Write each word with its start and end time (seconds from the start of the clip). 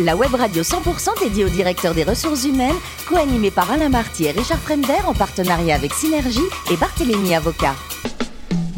La 0.00 0.16
web 0.16 0.34
radio 0.34 0.62
100% 0.62 1.20
dédiée 1.22 1.44
aux 1.44 1.48
directeurs 1.48 1.94
des 1.94 2.02
ressources 2.02 2.44
humaines, 2.44 2.74
co-animée 3.08 3.52
par 3.52 3.70
Alain 3.70 3.88
Marty 3.88 4.24
et 4.24 4.32
Richard 4.32 4.58
Fremder 4.58 5.06
en 5.06 5.14
partenariat 5.14 5.76
avec 5.76 5.94
Synergie 5.94 6.40
et 6.72 6.76
Barthélémy 6.76 7.36
Avocat. 7.36 7.76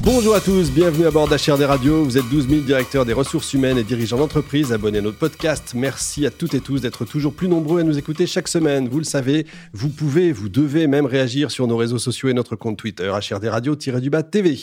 Bonjour 0.05 0.35
à 0.35 0.41
tous, 0.41 0.73
bienvenue 0.73 1.07
à 1.07 1.13
bord 1.13 1.29
d'HRD 1.29 1.63
Radio. 1.63 2.03
Vous 2.03 2.19
êtes 2.19 2.29
12 2.29 2.49
000 2.49 2.63
directeurs 2.63 3.05
des 3.05 3.13
ressources 3.13 3.53
humaines 3.53 3.79
et 3.79 3.85
dirigeants 3.85 4.17
d'entreprise. 4.17 4.73
Abonnez 4.73 4.99
à 4.99 5.01
notre 5.01 5.17
podcast. 5.17 5.75
Merci 5.77 6.27
à 6.27 6.31
toutes 6.31 6.55
et 6.55 6.61
tous 6.61 6.81
d'être 6.81 7.05
toujours 7.05 7.33
plus 7.33 7.47
nombreux 7.47 7.83
à 7.83 7.85
nous 7.85 7.97
écouter 7.97 8.27
chaque 8.27 8.49
semaine. 8.49 8.89
Vous 8.89 8.99
le 8.99 9.05
savez, 9.05 9.47
vous 9.73 9.91
pouvez, 9.91 10.33
vous 10.33 10.49
devez 10.49 10.89
même 10.89 11.07
réagir 11.07 11.53
sur 11.53 11.69
nos 11.69 11.77
réseaux 11.77 12.01
sociaux 12.01 12.29
et 12.29 12.35
notre 12.35 12.57
compte 12.57 12.79
Twitter, 12.79 13.13
HRD 13.13 13.47
Radio-du-bas 13.47 14.25
TV. 14.25 14.59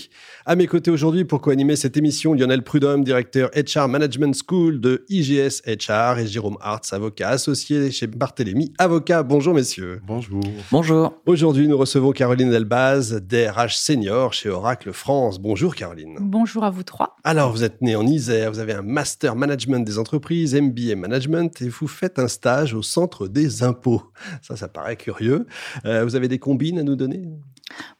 À 0.45 0.57
mes 0.57 0.67
côtés 0.67 0.91
aujourd'hui 0.91 1.23
pour 1.23 1.39
co-animer 1.39 1.77
cette 1.77 1.95
émission, 1.95 2.33
Lionel 2.33 2.61
Prudhomme, 2.61 3.05
directeur 3.05 3.49
HR 3.55 3.87
Management 3.87 4.35
School 4.45 4.81
de 4.81 5.05
IGS 5.07 5.61
HR 5.65 6.19
et 6.19 6.27
Jérôme 6.27 6.57
Hartz, 6.59 6.91
avocat 6.91 7.29
associé 7.29 7.91
chez 7.91 8.07
Barthélémy 8.07 8.73
Avocat. 8.77 9.23
Bonjour 9.23 9.53
messieurs. 9.53 10.01
Bonjour. 10.05 10.43
Bonjour. 10.69 11.13
Aujourd'hui, 11.25 11.69
nous 11.69 11.77
recevons 11.77 12.11
Caroline 12.11 12.51
Delbaz, 12.51 13.21
DRH 13.21 13.77
senior 13.77 14.33
chez 14.33 14.49
Oracle 14.49 14.91
France. 14.91 15.28
Bonjour 15.37 15.75
Caroline. 15.75 16.17
Bonjour 16.19 16.63
à 16.63 16.69
vous 16.69 16.83
trois. 16.83 17.15
Alors, 17.23 17.51
vous 17.51 17.63
êtes 17.63 17.81
né 17.81 17.95
en 17.95 18.07
Isère, 18.07 18.51
vous 18.51 18.59
avez 18.59 18.73
un 18.73 18.81
master 18.81 19.35
management 19.35 19.85
des 19.85 19.99
entreprises, 19.99 20.55
MBA 20.55 20.95
management, 20.95 21.61
et 21.61 21.69
vous 21.69 21.87
faites 21.87 22.17
un 22.17 22.27
stage 22.27 22.73
au 22.73 22.81
centre 22.81 23.27
des 23.27 23.61
impôts. 23.63 24.01
Ça, 24.41 24.55
ça 24.55 24.67
paraît 24.67 24.95
curieux. 24.95 25.45
Euh, 25.85 26.03
vous 26.03 26.15
avez 26.15 26.27
des 26.27 26.39
combines 26.39 26.79
à 26.79 26.83
nous 26.83 26.95
donner? 26.95 27.27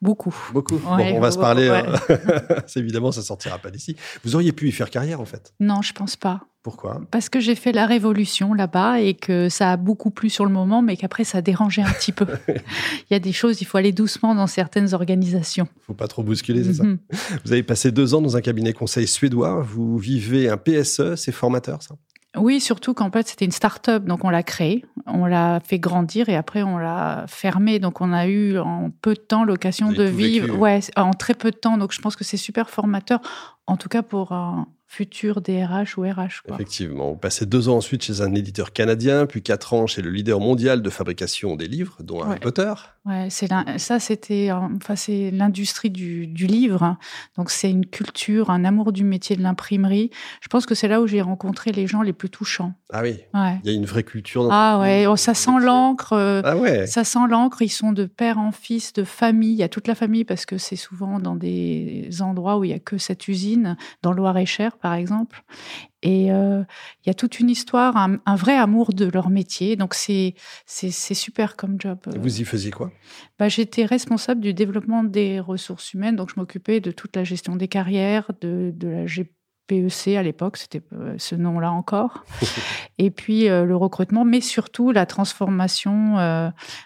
Beaucoup. 0.02 0.36
Beaucoup. 0.54 0.78
bon, 0.78 0.98
on 0.98 1.20
va 1.20 1.32
se 1.32 1.38
parler. 1.38 1.70
Ouais. 1.70 1.84
Hein. 2.10 2.64
évidemment, 2.76 3.12
ça 3.12 3.22
sortira 3.22 3.58
pas 3.58 3.70
d'ici. 3.70 3.96
Vous 4.24 4.36
auriez 4.36 4.52
pu 4.52 4.68
y 4.68 4.72
faire 4.72 4.90
carrière, 4.90 5.22
en 5.22 5.26
fait? 5.26 5.54
Non, 5.60 5.82
je 5.82 5.94
pense 5.94 6.16
pas. 6.16 6.41
Pourquoi? 6.62 7.02
Parce 7.12 7.30
que 7.30 7.40
j'ai 7.40 7.55
fait 7.55 7.72
la 7.72 7.86
révolution 7.86 8.54
là-bas 8.54 8.99
et 8.99 9.13
que 9.13 9.48
ça 9.48 9.72
a 9.72 9.77
beaucoup 9.77 10.12
plu 10.12 10.30
sur 10.30 10.45
le 10.45 10.52
moment, 10.52 10.82
mais 10.82 10.98
qu'après 10.98 11.23
ça 11.23 11.38
a 11.38 11.41
dérangé 11.41 11.82
un 11.82 11.90
petit 11.91 12.12
peu. 12.12 12.26
il 12.49 13.12
y 13.12 13.13
a 13.13 13.20
des 13.20 13.32
choses, 13.32 13.62
il 13.62 13.65
faut 13.65 13.77
aller 13.77 13.93
doucement 13.93 14.35
dans 14.35 14.48
certaines 14.48 14.93
organisations. 14.93 15.68
Il 15.77 15.85
faut 15.85 15.93
pas 15.93 16.07
trop 16.07 16.21
bousculer, 16.21 16.63
c'est 16.65 16.74
ça? 16.74 16.84
Mhm. 16.84 16.99
Vous 17.46 17.54
avez 17.54 17.63
passé 17.63 17.91
deux 17.91 18.13
ans 18.13 18.21
dans 18.21 18.35
un 18.35 18.41
cabinet 18.41 18.74
conseil 18.74 19.07
suédois. 19.07 19.62
Vous 19.62 19.98
vivez 19.98 20.49
un 20.49 20.57
PSE, 20.57 21.15
c'est 21.15 21.32
formateur, 21.32 21.82
ça? 21.82 21.96
Oui, 22.37 22.60
surtout 22.60 22.93
qu'en 22.93 23.10
fait, 23.10 23.27
c'était 23.27 23.46
une 23.46 23.52
start-up, 23.52 24.05
donc 24.05 24.24
on 24.24 24.30
l'a 24.30 24.43
créée, 24.43 24.85
on 25.07 25.26
l'a 25.26 25.60
fait 25.62 25.80
grandir 25.80 26.30
et 26.30 26.35
après 26.35 26.62
on 26.62 26.77
l'a 26.77 27.26
fermée. 27.27 27.80
Donc 27.80 28.02
on 28.02 28.13
a 28.13 28.27
eu 28.27 28.60
en 28.60 28.91
peu 29.02 29.15
de 29.15 29.20
temps 29.20 29.43
l'occasion 29.43 29.91
de 29.91 30.04
vivre, 30.04 30.55
ouais, 30.57 30.80
en 30.96 31.12
très 31.12 31.34
peu 31.34 31.49
de 31.49 31.55
temps. 31.55 31.77
Donc 31.77 31.91
je 31.91 31.99
pense 31.99 32.15
que 32.15 32.24
c'est 32.24 32.37
super 32.37 32.70
formateur, 32.70 33.20
en 33.65 33.77
tout 33.77 33.90
cas 33.90 34.04
pour 34.04 34.32
un, 34.32 34.68
futur 34.91 35.40
DRH 35.40 35.99
ou 35.99 36.01
RH. 36.01 36.41
Quoi. 36.43 36.55
Effectivement. 36.55 37.12
Vous 37.12 37.18
passez 37.18 37.45
deux 37.45 37.70
ans 37.70 37.77
ensuite 37.77 38.04
chez 38.04 38.21
un 38.21 38.34
éditeur 38.34 38.73
canadien, 38.73 39.27
puis 39.27 39.43
quatre 39.43 39.76
ans 39.76 39.85
chez 39.85 40.01
le 40.01 40.09
leader 40.09 40.40
mondial 40.40 40.81
de 40.81 40.90
fabrication 40.90 41.55
des 41.55 41.68
livres, 41.68 41.98
dont 42.01 42.23
Harry 42.23 42.40
Potter. 42.40 42.73
Ouais, 43.10 43.27
c'est 43.32 43.48
ça, 43.77 43.99
c'était 43.99 44.52
enfin, 44.52 44.96
c'est 44.96 45.32
l'industrie 45.32 45.90
du, 45.90 46.27
du, 46.27 46.46
livre. 46.46 46.84
Hein. 46.84 46.99
Donc, 47.38 47.49
c'est 47.49 47.71
une 47.71 47.88
culture, 47.88 48.52
un 48.52 48.63
amour 48.63 48.91
du 48.91 49.04
métier 49.04 49.35
de 49.35 49.41
l'imprimerie. 49.41 50.12
Je 50.41 50.48
pense 50.48 50.68
que 50.68 50.76
c'est 50.76 50.88
là 50.88 51.02
où 51.02 51.07
j'ai 51.07 51.21
rencontré 51.21 51.71
les 51.71 51.87
gens 51.87 52.04
les 52.04 52.13
plus 52.13 52.30
touchants. 52.30 52.74
Ah 52.93 53.02
oui 53.02 53.18
ouais. 53.34 53.60
Il 53.63 53.71
y 53.71 53.74
a 53.74 53.76
une 53.76 53.85
vraie 53.85 54.04
culture. 54.04 54.43
Dans 54.43 54.52
ah 54.52 54.80
ouais, 54.80 55.07
oh, 55.07 55.15
ça 55.15 55.34
sent 55.34 55.60
l'encre. 55.60 56.13
Euh, 56.13 56.41
ah 56.46 56.55
ouais 56.55 56.85
Ça 56.85 57.04
sent 57.04 57.27
l'encre. 57.27 57.63
Ils 57.63 57.70
sont 57.70 57.93
de 57.93 58.05
père 58.05 58.37
en 58.37 58.52
fils, 58.52 58.93
de 58.93 59.04
famille. 59.04 59.54
Il 59.54 59.60
y 59.60 59.63
a 59.63 59.70
toute 59.70 59.87
la 59.87 59.96
famille 59.96 60.24
parce 60.24 60.46
que 60.46 60.60
c'est 60.60 60.76
souvent 60.76 61.20
dans 61.20 61.35
des 61.35 62.10
endroits 62.21 62.60
où 62.60 62.63
il 62.63 62.68
n'y 62.68 62.76
a 62.76 62.80
que 62.80 62.99
cette 62.99 63.27
usine, 63.27 63.76
dans 64.03 64.12
Loire-et-Cher, 64.12 64.78
par 64.78 64.94
exemple. 64.94 65.44
Et 66.02 66.31
euh, 66.31 66.64
il 67.03 67.08
y 67.08 67.09
a 67.09 67.14
toute 67.14 67.40
une 67.40 67.50
histoire, 67.50 67.97
un, 67.97 68.36
vrai 68.36 68.56
amour 68.56 68.94
de 68.94 69.06
leur 69.06 69.30
métier. 69.30 69.75
Donc 69.75 69.94
c'est 69.94 70.36
c'est 70.66 70.92
super 71.14 71.58
comme 71.58 71.75
job. 71.80 72.00
Et 72.16 72.18
vous 72.18 72.40
y 72.40 72.46
faisiez 72.46 72.72
quoi? 72.72 72.92
Bah, 73.38 73.50
J'étais 73.50 73.86
responsable 73.86 74.42
du 74.42 74.53
développement 74.53 75.03
des 75.03 75.40
ressources 75.40 75.94
humaines. 75.94 76.16
Donc 76.16 76.30
je 76.34 76.40
m'occupais 76.40 76.80
de 76.80 76.92
toute 76.92 77.16
la 77.16 77.24
gestion 77.24 77.56
des 77.56 77.68
carrières, 77.68 78.32
de, 78.40 78.72
de 78.74 78.88
la 78.88 79.06
GPEC 79.06 79.30
à 80.18 80.24
l'époque, 80.24 80.58
c'était 80.58 80.82
euh, 80.94 81.14
ce 81.18 81.36
nom-là 81.36 81.72
encore. 81.72 82.24
et 82.98 83.12
puis 83.12 83.50
euh, 83.50 83.66
le 83.66 83.76
recrutement, 83.76 84.24
mais 84.24 84.42
surtout 84.42 84.92
la 84.92 85.06
transformation. 85.06 86.16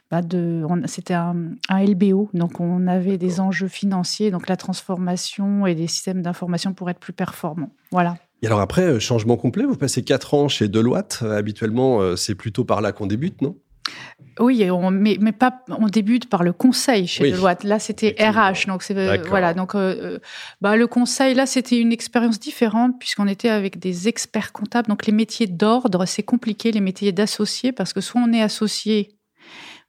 bah 0.09 0.22
de, 0.22 0.66
c'était 0.85 1.13
un, 1.13 1.52
un, 1.69 1.85
LBO, 1.85 2.29
donc 2.34 2.59
on 2.59 2.88
avait 2.88 3.18
des 3.18 3.40
enjeux 3.40 3.68
financiers, 3.68 4.31
donc 4.31 4.50
la 4.50 4.57
transformation 4.57 5.66
et 5.68 5.75
des 5.75 5.88
systèmes 5.88 6.22
d'information 6.23 6.73
pour 6.73 6.90
être 6.90 7.00
plus 7.00 7.13
performants. 7.13 7.72
Voilà. 7.91 8.18
Et 8.43 8.45
alors 8.45 8.59
après, 8.59 8.83
euh, 8.83 8.99
changement 8.99 9.37
complet, 9.37 9.63
vous 9.63 9.77
passez 9.77 10.03
quatre 10.03 10.33
ans 10.33 10.49
chez 10.49 10.67
Deloitte. 10.67 11.21
Euh, 11.23 11.37
habituellement, 11.37 12.01
euh, 12.01 12.17
c'est 12.17 12.35
plutôt 12.35 12.65
par 12.65 12.81
là 12.81 12.91
qu'on 12.91 13.07
débute, 13.07 13.41
non? 13.41 13.55
Oui, 14.37 14.69
on, 14.69 14.91
mais, 14.91 15.17
mais, 15.21 15.31
pas. 15.31 15.63
On 15.69 15.87
débute 15.87 16.29
par 16.29 16.43
le 16.43 16.51
conseil 16.51 17.07
chez 17.07 17.31
Deloitte. 17.31 17.63
Là, 17.63 17.79
c'était 17.79 18.15
RH, 18.19 18.67
donc 18.67 18.83
voilà. 19.29 19.53
Donc, 19.53 19.75
bah, 20.61 20.75
le 20.75 20.87
conseil, 20.87 21.35
là, 21.35 21.45
c'était 21.45 21.79
une 21.79 21.91
expérience 21.91 22.39
différente 22.39 22.95
puisqu'on 22.99 23.27
était 23.27 23.49
avec 23.49 23.79
des 23.79 24.07
experts 24.07 24.51
comptables. 24.51 24.87
Donc, 24.87 25.05
les 25.05 25.13
métiers 25.13 25.47
d'ordre, 25.47 26.05
c'est 26.05 26.23
compliqué. 26.23 26.71
Les 26.71 26.81
métiers 26.81 27.11
d'associés, 27.11 27.71
parce 27.71 27.93
que 27.93 28.01
soit 28.01 28.21
on 28.21 28.33
est 28.33 28.41
associé 28.41 29.15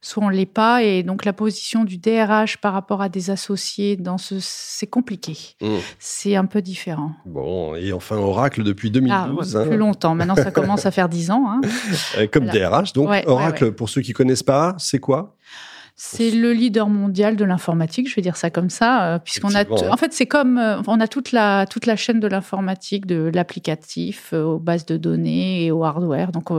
soit 0.05 0.23
on 0.23 0.29
l'est 0.29 0.45
pas. 0.45 0.83
Et 0.83 1.03
donc 1.03 1.25
la 1.25 1.33
position 1.33 1.83
du 1.83 1.97
DRH 1.97 2.57
par 2.57 2.73
rapport 2.73 3.01
à 3.01 3.09
des 3.09 3.31
associés, 3.31 3.95
dans 3.95 4.17
ce, 4.17 4.35
c'est 4.39 4.87
compliqué. 4.87 5.35
Mmh. 5.61 5.67
C'est 5.99 6.35
un 6.35 6.45
peu 6.45 6.61
différent. 6.61 7.11
Bon, 7.25 7.75
et 7.75 7.91
enfin 7.91 8.17
Oracle 8.17 8.63
depuis 8.63 8.91
2012. 8.91 9.55
Ah, 9.55 9.63
Plus 9.63 9.73
hein. 9.73 9.77
longtemps. 9.77 10.15
Maintenant, 10.15 10.35
ça 10.35 10.51
commence 10.51 10.85
à 10.85 10.91
faire 10.91 11.09
10 11.09 11.31
ans. 11.31 11.45
Hein. 11.47 12.27
Comme 12.31 12.45
DRH. 12.45 12.93
Donc 12.93 13.09
Oracle, 13.25 13.71
pour 13.71 13.89
ceux 13.89 14.01
qui 14.01 14.13
connaissent 14.13 14.43
pas, 14.43 14.75
c'est 14.77 14.99
quoi? 14.99 15.35
C'est 15.97 16.29
le 16.29 16.51
leader 16.51 16.89
mondial 16.89 17.37
de 17.37 17.45
l'informatique, 17.45 18.09
je 18.09 18.15
vais 18.15 18.21
dire 18.21 18.35
ça 18.35 18.49
comme 18.49 18.69
ça, 18.69 19.13
euh, 19.15 19.19
puisqu'on 19.19 19.55
a, 19.55 19.63
en 19.89 19.95
fait, 19.95 20.11
c'est 20.11 20.25
comme 20.25 20.57
euh, 20.57 20.81
on 20.87 20.99
a 20.99 21.07
toute 21.07 21.31
la 21.31 21.65
toute 21.67 21.85
la 21.85 21.95
chaîne 21.95 22.19
de 22.19 22.27
l'informatique, 22.27 23.05
de 23.05 23.31
l'applicatif 23.33 24.31
euh, 24.33 24.43
aux 24.43 24.59
bases 24.59 24.85
de 24.85 24.97
données 24.97 25.63
et 25.63 25.71
au 25.71 25.85
hardware. 25.85 26.33
Donc, 26.33 26.49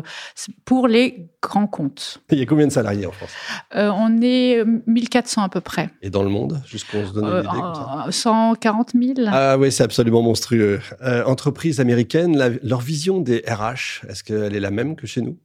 pour 0.64 0.88
les 0.88 1.28
grands 1.42 1.66
comptes. 1.66 2.22
Il 2.30 2.38
y 2.38 2.42
a 2.42 2.46
combien 2.46 2.66
de 2.66 2.72
salariés 2.72 3.04
en 3.04 3.12
France? 3.12 3.30
On 3.74 4.20
est 4.22 4.64
1400 4.86 5.42
à 5.42 5.48
peu 5.50 5.60
près. 5.60 5.90
Et 6.00 6.08
dans 6.08 6.22
le 6.22 6.30
monde, 6.30 6.62
juste 6.66 6.90
se 6.90 6.96
une 6.96 7.26
idée 7.26 8.10
140 8.10 8.92
000. 8.92 9.28
Ah 9.28 9.58
oui, 9.58 9.70
c'est 9.70 9.84
absolument 9.84 10.22
monstrueux. 10.22 10.80
entreprises 11.26 11.78
américaines, 11.78 12.58
leur 12.62 12.80
vision 12.80 13.20
des 13.20 13.44
RH, 13.46 14.06
est-ce 14.08 14.24
qu'elle 14.24 14.56
est 14.56 14.60
la 14.60 14.70
même 14.70 14.96
que 14.96 15.06
chez 15.06 15.20
nous? 15.20 15.38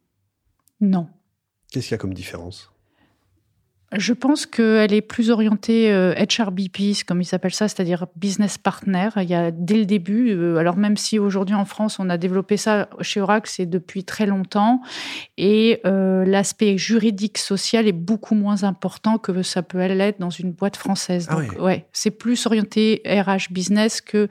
Non. 0.79 1.07
Qu'est-ce 1.71 1.87
qu'il 1.87 1.93
y 1.93 1.95
a 1.95 1.97
comme 1.99 2.13
différence? 2.13 2.70
Je 3.93 4.13
pense 4.13 4.45
qu'elle 4.45 4.93
est 4.93 5.01
plus 5.01 5.31
orientée 5.31 5.91
euh, 5.91 6.13
HRBP, 6.13 7.03
comme 7.05 7.21
ils 7.21 7.25
s'appellent 7.25 7.53
ça, 7.53 7.67
c'est-à-dire 7.67 8.07
business 8.15 8.57
partner. 8.57 9.09
Il 9.17 9.29
y 9.29 9.35
a 9.35 9.51
dès 9.51 9.75
le 9.75 9.85
début, 9.85 10.31
euh, 10.31 10.55
alors 10.57 10.77
même 10.77 10.95
si 10.95 11.19
aujourd'hui 11.19 11.55
en 11.55 11.65
France 11.65 11.99
on 11.99 12.09
a 12.09 12.17
développé 12.17 12.55
ça 12.55 12.87
chez 13.01 13.19
Oracle, 13.19 13.49
c'est 13.53 13.65
depuis 13.65 14.05
très 14.05 14.25
longtemps, 14.25 14.81
et 15.37 15.81
euh, 15.85 16.23
l'aspect 16.23 16.77
juridique 16.77 17.37
social 17.37 17.85
est 17.85 17.91
beaucoup 17.91 18.35
moins 18.35 18.63
important 18.63 19.17
que 19.17 19.43
ça 19.43 19.61
peut 19.61 19.85
l'être 19.85 20.19
dans 20.19 20.29
une 20.29 20.51
boîte 20.51 20.77
française. 20.77 21.27
Ah 21.29 21.35
Donc, 21.35 21.59
ouais, 21.59 21.85
c'est 21.91 22.11
plus 22.11 22.45
orienté 22.45 23.01
RH 23.05 23.51
business 23.51 23.99
que 23.99 24.29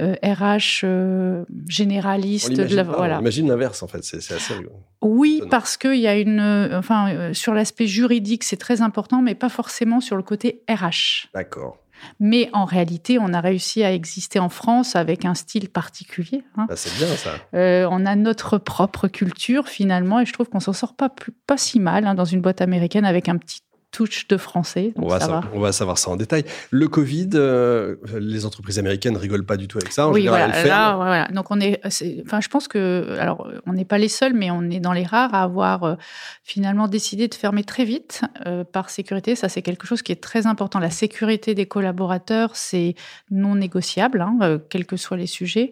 RH 0.00 0.04
euh, 0.04 0.86
euh, 0.86 1.44
généraliste. 1.68 2.52
On 2.58 2.82
voilà. 2.84 3.20
imagine 3.20 3.48
l'inverse 3.48 3.82
en 3.82 3.86
fait, 3.86 4.02
c'est 4.02 4.16
assez 4.16 4.54
rigolo. 4.54 4.72
Oui, 5.02 5.42
parce 5.50 5.76
qu'il 5.76 6.00
y 6.00 6.08
a 6.08 6.16
une, 6.16 6.40
euh, 6.40 6.78
enfin, 6.78 7.32
sur 7.32 7.54
l'aspect 7.54 7.86
juridique, 7.86 8.42
c'est 8.42 8.56
très 8.56 8.82
important, 8.82 9.22
mais 9.22 9.34
pas 9.34 9.48
forcément 9.48 10.00
sur 10.00 10.16
le 10.16 10.22
côté 10.22 10.62
RH. 10.68 11.28
D'accord. 11.34 11.78
Mais 12.18 12.50
en 12.52 12.64
réalité, 12.64 13.18
on 13.20 13.32
a 13.32 13.40
réussi 13.40 13.84
à 13.84 13.92
exister 13.92 14.40
en 14.40 14.48
France 14.48 14.96
avec 14.96 15.24
un 15.24 15.34
style 15.34 15.68
particulier. 15.68 16.42
Hein. 16.56 16.66
Bah, 16.68 16.74
c'est 16.76 16.94
bien 16.96 17.06
ça. 17.06 17.36
on 17.52 18.04
a 18.04 18.16
notre 18.16 18.58
propre 18.58 19.06
culture 19.06 19.68
finalement, 19.68 20.18
et 20.20 20.26
je 20.26 20.32
trouve 20.32 20.48
qu'on 20.48 20.60
s'en 20.60 20.72
sort 20.72 20.96
pas, 20.96 21.14
pas 21.46 21.56
si 21.56 21.78
mal 21.78 22.06
hein, 22.06 22.14
dans 22.14 22.24
une 22.24 22.40
boîte 22.40 22.60
américaine 22.60 23.04
avec 23.04 23.28
un 23.28 23.36
petit 23.36 23.60
touche 23.94 24.26
de 24.26 24.36
français. 24.36 24.92
on, 24.96 25.06
va 25.06 25.20
savoir, 25.20 25.48
on, 25.54 25.60
va 25.60 25.70
savoir, 25.70 25.98
ça 25.98 26.10
en 26.10 26.16
détail. 26.16 26.44
Le 26.70 26.88
Covid, 26.88 27.30
euh, 27.34 27.94
les 28.18 28.44
entreprises 28.44 28.80
américaines 28.80 29.16
rigolent 29.16 29.46
pas 29.46 29.56
du 29.56 29.68
tout 29.68 29.78
avec 29.78 29.92
ça. 29.92 30.08
En 30.08 30.12
oui, 30.12 30.22
général, 30.22 30.50
voilà, 30.50 30.94
voilà. 30.96 31.28
Donc 31.28 31.52
on 31.52 31.60
est, 31.60 31.80
enfin, 32.26 32.40
je 32.40 32.48
pense 32.48 32.66
que, 32.66 33.16
alors, 33.20 33.48
on 33.66 33.72
n'est 33.72 33.84
pas 33.84 33.98
les 33.98 34.08
seuls, 34.08 34.34
mais 34.34 34.50
on 34.50 34.62
est 34.68 34.80
dans 34.80 34.92
les 34.92 35.04
rares 35.04 35.32
à 35.32 35.42
avoir 35.44 35.84
euh, 35.84 35.94
finalement 36.42 36.88
décidé 36.88 37.28
de 37.28 37.34
fermer 37.36 37.62
très 37.62 37.84
vite 37.84 38.22
euh, 38.46 38.64
par 38.64 38.90
sécurité. 38.90 39.36
Ça, 39.36 39.48
c'est 39.48 39.62
quelque 39.62 39.86
chose 39.86 40.02
qui 40.02 40.10
est 40.10 40.20
très 40.20 40.48
important. 40.48 40.80
La 40.80 40.90
sécurité 40.90 41.54
des 41.54 41.66
collaborateurs, 41.66 42.56
c'est 42.56 42.96
non 43.30 43.54
négociable, 43.54 44.22
hein, 44.22 44.58
quels 44.70 44.86
que 44.86 44.96
soient 44.96 45.16
les 45.16 45.28
sujets. 45.28 45.70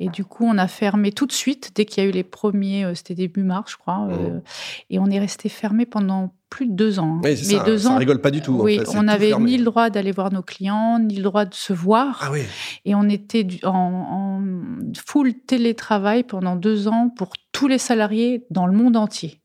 Et 0.00 0.08
du 0.08 0.24
coup, 0.24 0.46
on 0.46 0.56
a 0.56 0.68
fermé 0.68 1.12
tout 1.12 1.26
de 1.26 1.32
suite 1.32 1.72
dès 1.74 1.84
qu'il 1.84 2.02
y 2.02 2.06
a 2.06 2.08
eu 2.08 2.12
les 2.12 2.24
premiers. 2.24 2.90
C'était 2.94 3.14
début 3.14 3.42
mars, 3.42 3.72
je 3.72 3.76
crois, 3.76 4.06
mmh. 4.06 4.40
et 4.88 4.98
on 4.98 5.10
est 5.10 5.18
resté 5.18 5.50
fermé 5.50 5.84
pendant 5.84 6.32
plus 6.50 6.66
de 6.66 6.72
deux 6.72 6.98
ans. 6.98 7.20
mais 7.22 7.36
deux 7.64 7.86
ans, 7.86 7.96
rigole 7.96 8.20
pas 8.20 8.30
du 8.30 8.40
tout. 8.40 8.58
Oui, 8.60 8.80
on 8.94 9.04
n'avait 9.04 9.32
ni 9.38 9.56
le 9.58 9.64
droit 9.64 9.90
d'aller 9.90 10.12
voir 10.12 10.32
nos 10.32 10.42
clients, 10.42 10.98
ni 10.98 11.16
le 11.16 11.22
droit 11.22 11.44
de 11.44 11.54
se 11.54 11.72
voir. 11.72 12.20
Ah 12.22 12.30
oui. 12.32 12.42
Et 12.84 12.94
on 12.94 13.08
était 13.08 13.46
en, 13.64 13.70
en 13.70 14.42
full 15.06 15.34
télétravail 15.34 16.22
pendant 16.24 16.56
deux 16.56 16.88
ans 16.88 17.10
pour 17.14 17.32
tous 17.52 17.68
les 17.68 17.78
salariés 17.78 18.44
dans 18.50 18.66
le 18.66 18.72
monde 18.72 18.96
entier. 18.96 19.40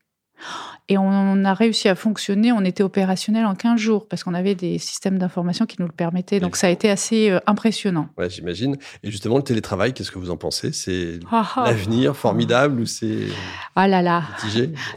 Et 0.88 0.98
on 0.98 1.44
a 1.44 1.54
réussi 1.54 1.88
à 1.88 1.94
fonctionner, 1.94 2.52
on 2.52 2.62
était 2.62 2.82
opérationnel 2.82 3.46
en 3.46 3.54
15 3.54 3.80
jours 3.80 4.06
parce 4.06 4.22
qu'on 4.22 4.34
avait 4.34 4.54
des 4.54 4.78
systèmes 4.78 5.18
d'information 5.18 5.64
qui 5.64 5.76
nous 5.80 5.86
le 5.86 5.92
permettaient. 5.92 6.40
Donc 6.40 6.56
ça 6.56 6.66
a 6.66 6.70
été 6.70 6.90
assez 6.90 7.30
euh, 7.30 7.40
impressionnant. 7.46 8.08
Ouais, 8.18 8.28
j'imagine. 8.28 8.76
Et 9.02 9.10
justement, 9.10 9.38
le 9.38 9.42
télétravail, 9.42 9.94
qu'est-ce 9.94 10.10
que 10.10 10.18
vous 10.18 10.30
en 10.30 10.36
pensez? 10.36 10.72
C'est 10.72 11.20
ah, 11.30 11.50
ah. 11.56 11.64
l'avenir 11.66 12.14
formidable 12.14 12.80
ou 12.80 12.86
c'est. 12.86 13.28
Ah 13.76 13.88
là 13.88 14.02
là. 14.02 14.24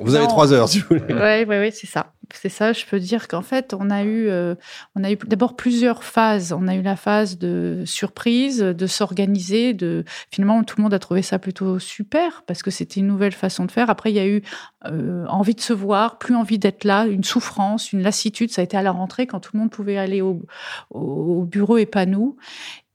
Vous 0.02 0.16
avez 0.16 0.28
trois 0.28 0.52
heures 0.52 0.68
si 0.68 0.80
vous 0.80 0.88
voulez. 0.90 1.14
Oui, 1.14 1.46
oui, 1.48 1.60
oui, 1.60 1.72
c'est 1.72 1.88
ça 1.88 2.12
c'est 2.34 2.50
ça, 2.50 2.74
je 2.74 2.86
peux 2.86 3.00
dire 3.00 3.28
qu'en 3.28 3.42
fait, 3.42 3.74
on 3.74 3.90
a 3.90 4.04
eu, 4.04 4.28
euh, 4.28 4.56
on 4.96 5.04
a 5.04 5.12
eu 5.12 5.16
d'abord 5.16 5.56
plusieurs 5.56 6.04
phases. 6.04 6.54
On 6.54 6.68
a 6.68 6.76
eu 6.76 6.82
la 6.82 6.96
phase 6.96 7.38
de 7.38 7.84
surprise, 7.86 8.60
de 8.60 8.88
s'organiser, 8.88 9.74
de 9.74 10.04
finalement 10.32 10.64
tout 10.64 10.76
le 10.78 10.84
monde 10.84 10.94
a 10.94 11.00
trouvé 11.00 11.22
ça 11.22 11.40
plutôt 11.40 11.80
super 11.80 12.44
parce 12.46 12.64
que 12.64 12.72
c'était 12.72 13.00
une 13.00 13.08
nouvelle 13.08 13.32
façon 13.32 13.66
de 13.66 13.72
faire. 13.72 13.90
Après, 13.90 14.12
il 14.12 14.16
y 14.16 14.20
a 14.20 14.28
eu 14.28 14.42
euh, 14.86 15.26
envie 15.28 15.56
de 15.56 15.62
se 15.62 15.74
voir, 15.74 16.20
plus 16.20 16.36
envie 16.36 16.60
d'être 16.60 16.84
là, 16.84 17.06
une 17.08 17.24
souffrance, 17.24 17.92
une 17.94 18.02
lassitude. 18.02 18.52
Ça 18.52 18.62
a 18.62 18.64
été 18.64 18.78
à 18.78 18.84
la 18.84 18.92
rentrée 18.92 19.28
quand 19.28 19.40
tout 19.40 19.52
le 19.54 19.60
monde 19.60 19.72
pouvait 19.72 19.98
aller 19.98 20.22
au, 20.22 20.44
au 20.92 21.44
bureau 21.44 21.78
et 21.78 21.86
pas 21.86 22.06
nous. 22.06 22.38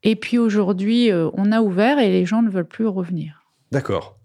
Et 0.02 0.16
puis 0.16 0.38
aujourd'hui, 0.38 1.10
euh, 1.10 1.30
on 1.34 1.52
a 1.52 1.60
ouvert 1.60 1.98
et 1.98 2.08
les 2.08 2.24
gens 2.24 2.42
ne 2.42 2.50
veulent 2.50 2.66
plus 2.66 2.86
revenir. 2.86 3.42
D'accord. 3.70 4.18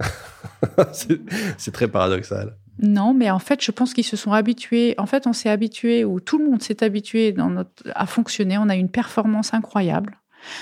c'est 0.92 1.72
très 1.72 1.88
paradoxal. 1.88 2.58
Non, 2.80 3.14
mais 3.14 3.32
en 3.32 3.40
fait, 3.40 3.64
je 3.64 3.72
pense 3.72 3.94
qu'ils 3.94 4.04
se 4.04 4.18
sont 4.18 4.34
habitués. 4.34 4.94
En 4.98 5.06
fait, 5.06 5.26
on 5.26 5.34
s'est 5.34 5.50
habitué, 5.50 6.06
ou 6.06 6.20
tout 6.20 6.38
le 6.38 6.46
monde 6.46 6.62
s'est 6.62 6.84
habitué 6.84 7.32
dans 7.32 7.50
notre, 7.50 7.84
à 7.96 8.06
fonctionner. 8.06 8.58
On 8.58 8.70
a 8.70 8.76
une 8.76 8.90
performance 8.90 9.54
incroyable. 9.54 10.20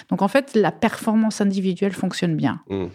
Donc, 0.09 0.21
en 0.21 0.27
fait, 0.27 0.55
la 0.55 0.71
performance 0.71 1.41
individuelle 1.41 1.93
fonctionne 1.93 2.35
bien. 2.35 2.61
Mmh. 2.69 2.85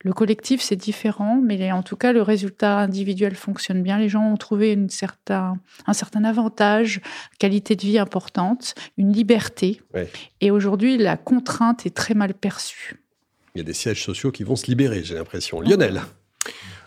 Le 0.00 0.12
collectif, 0.12 0.60
c'est 0.60 0.76
différent, 0.76 1.40
mais 1.42 1.72
en 1.72 1.82
tout 1.82 1.96
cas, 1.96 2.12
le 2.12 2.22
résultat 2.22 2.78
individuel 2.78 3.34
fonctionne 3.34 3.82
bien. 3.82 3.98
Les 3.98 4.08
gens 4.08 4.24
ont 4.24 4.36
trouvé 4.36 4.72
une 4.72 4.90
certain, 4.90 5.58
un 5.86 5.92
certain 5.92 6.24
avantage, 6.24 7.00
qualité 7.38 7.76
de 7.76 7.82
vie 7.82 7.98
importante, 7.98 8.74
une 8.96 9.12
liberté. 9.12 9.80
Et 10.40 10.50
aujourd'hui, 10.50 10.98
la 10.98 11.16
contrainte 11.16 11.86
est 11.86 11.94
très 11.94 12.14
mal 12.14 12.34
perçue. 12.34 12.96
Il 13.54 13.58
y 13.58 13.60
a 13.60 13.64
des 13.64 13.72
sièges 13.72 14.02
sociaux 14.02 14.32
qui 14.32 14.42
vont 14.42 14.56
se 14.56 14.66
libérer, 14.66 15.04
j'ai 15.04 15.14
l'impression. 15.14 15.60
Lionel 15.60 16.02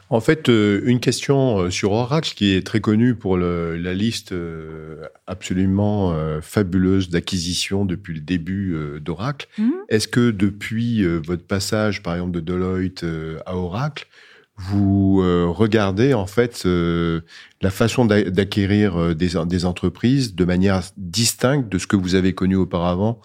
en 0.09 0.21
fait, 0.21 0.47
euh, 0.47 0.81
une 0.85 0.99
question 0.99 1.59
euh, 1.59 1.69
sur 1.69 1.91
Oracle 1.91 2.33
qui 2.33 2.53
est 2.53 2.65
très 2.65 2.79
connue 2.79 3.15
pour 3.15 3.37
la 3.37 3.93
liste 3.93 4.31
euh, 4.31 5.03
absolument 5.25 6.15
fabuleuse 6.41 7.09
d'acquisitions 7.09 7.85
depuis 7.85 8.13
le 8.13 8.21
début 8.21 8.75
d'Oracle. 9.01 9.47
Mhm. 9.57 9.73
Est-ce 9.89 10.07
que 10.07 10.31
depuis 10.31 11.05
votre 11.19 11.43
passage, 11.43 12.01
par 12.01 12.13
exemple, 12.13 12.31
de 12.31 12.39
Deloitte 12.39 13.05
à 13.45 13.55
Oracle, 13.55 14.07
vous 14.57 15.21
regardez 15.53 16.13
en 16.13 16.27
fait 16.27 16.65
la 16.65 17.69
façon 17.69 18.05
d'acquérir 18.05 19.15
des, 19.15 19.65
entreprises 19.65 20.35
de 20.35 20.45
manière 20.45 20.81
distincte 20.95 21.69
de 21.69 21.77
ce 21.77 21.87
que 21.87 21.95
vous 21.95 22.15
avez 22.15 22.33
connu 22.33 22.55
auparavant 22.55 23.19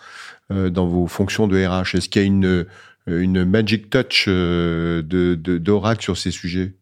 dans 0.51 0.87
vos 0.87 1.07
fonctions 1.07 1.47
de 1.47 1.65
RH 1.65 1.97
Est-ce 1.97 2.09
qu'il 2.09 2.23
y 2.23 2.25
a 2.25 2.29
une 2.29 2.67
une 3.07 3.45
magic 3.45 3.91
touch 3.91 4.27
euh, 4.29 5.03
de 5.03 5.35
d'Oracle 5.35 6.03
sur 6.03 6.17
ces 6.17 6.31
sujets 6.31 6.75